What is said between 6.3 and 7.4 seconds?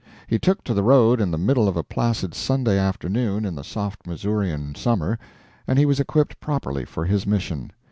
properly for his